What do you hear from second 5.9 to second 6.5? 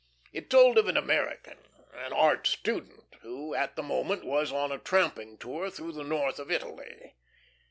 the north of